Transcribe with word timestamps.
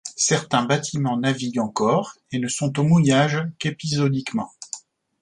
Certains 0.17 0.65
bâtiments 0.65 1.15
naviguent 1.19 1.59
encore 1.59 2.15
et 2.31 2.39
ne 2.39 2.47
sont 2.47 2.79
au 2.79 2.83
mouillage 2.83 3.37
qu'épisodiquement. 3.59 4.49